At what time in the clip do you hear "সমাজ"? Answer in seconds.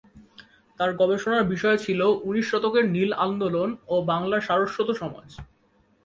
5.01-5.35